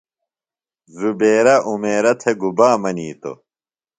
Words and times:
زبیرہ 0.99 1.55
عمیرہ 1.69 2.13
تھےۡ 2.19 2.37
گُبا 2.41 2.69
منیتوۡ؟ 2.81 3.37